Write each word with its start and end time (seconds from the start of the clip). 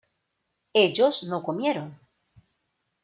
ellos 0.73 1.21
no 1.29 1.43
comieron 1.43 1.95